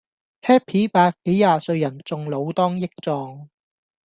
[0.47, 3.49] Happy 伯幾廿歲人仲老當益壯